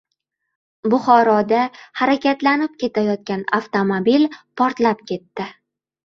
Buxoroda 0.91 1.59
harakatlanib 1.99 2.73
ketayotgan 2.83 3.43
avtomobil 3.59 4.25
portlab 4.63 5.05
ketdi 5.13 5.47